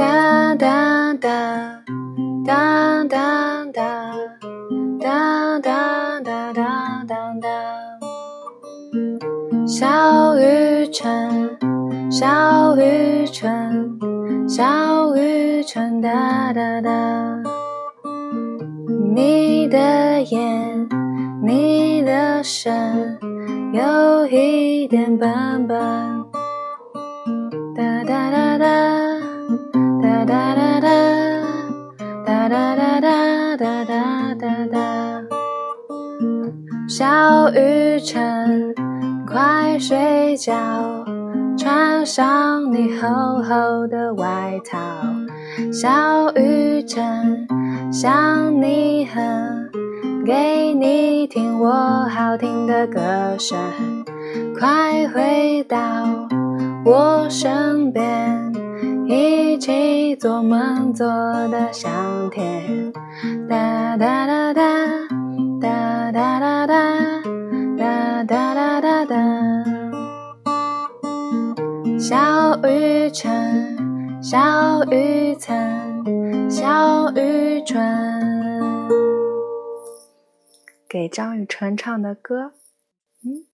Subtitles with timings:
[0.00, 1.84] 哒哒哒
[2.46, 3.66] 哒哒哒
[4.98, 7.48] 哒哒哒哒哒哒。
[9.66, 11.58] 小雨春，
[12.10, 13.98] 小雨春，
[14.48, 17.36] 小雨春，哒哒哒。
[19.14, 20.88] 你的眼，
[21.44, 23.18] 你的身，
[23.74, 26.19] 有一点笨笨。
[36.90, 38.74] 小雨晨，
[39.24, 40.52] 快睡觉，
[41.56, 44.76] 穿上你厚厚的外套。
[45.72, 47.46] 小雨晨。
[47.92, 49.70] 想你很，
[50.26, 51.70] 给你听我
[52.08, 53.00] 好听的歌
[53.38, 53.56] 声，
[54.58, 55.78] 快回到
[56.84, 58.52] 我身边，
[59.06, 62.92] 一起做梦做的香甜。
[63.48, 64.39] 哒哒哒
[72.00, 77.62] 小雨晨，小雨晨，小雨。
[77.62, 78.88] 晨，
[80.88, 82.54] 给张雨晨唱的歌，
[83.22, 83.49] 嗯。